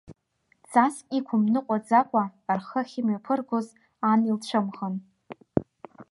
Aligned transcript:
Ҵаск 0.71 1.05
иқәымныҟәӡакәа, 1.17 2.23
рхы 2.57 2.79
ахьымҩаԥыргоз 2.83 3.67
ан 4.11 4.19
илцәымӷын. 4.29 4.95